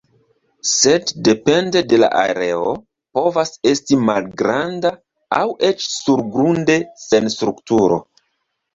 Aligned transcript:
Sed 0.69 1.11
depende 1.27 1.83
de 1.91 1.99
la 2.05 2.09
areo 2.21 2.73
povas 3.19 3.53
esti 3.75 4.01
malgranda 4.09 4.95
aŭ 5.41 5.45
eĉ 5.71 5.89
surgrunde 6.01 6.83
sen 7.09 7.35
strukturo. 7.39 8.07